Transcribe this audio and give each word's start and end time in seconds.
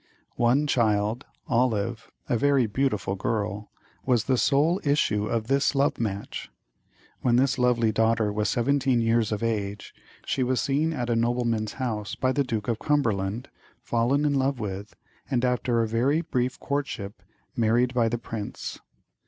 One 0.37 0.65
child, 0.65 1.25
Olive, 1.47 2.09
a 2.27 2.35
very 2.35 2.65
beautiful 2.65 3.13
girl, 3.15 3.69
was 4.03 4.23
the 4.23 4.35
sole 4.35 4.81
issue 4.83 5.27
of 5.27 5.45
this 5.45 5.75
love 5.75 5.99
match. 5.99 6.49
When 7.21 7.35
this 7.35 7.59
lovely 7.59 7.91
daughter 7.91 8.33
was 8.33 8.49
seventeen 8.49 8.99
years 8.99 9.31
of 9.31 9.43
age, 9.43 9.93
she 10.25 10.41
was 10.41 10.59
seen 10.59 10.91
at 10.91 11.11
a 11.11 11.15
nobleman's 11.15 11.73
house 11.73 12.15
by 12.15 12.31
the 12.31 12.43
Duke 12.43 12.67
of 12.67 12.79
Cumberland, 12.79 13.49
fallen 13.79 14.25
in 14.25 14.33
love 14.33 14.59
with, 14.59 14.95
and 15.29 15.45
after 15.45 15.83
a 15.83 15.87
very 15.87 16.21
brief 16.21 16.59
courtship 16.59 17.21
married 17.55 17.93
by 17.93 18.09
the 18.09 18.17
prince. 18.17 18.79